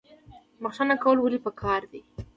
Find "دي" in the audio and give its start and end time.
1.91-2.01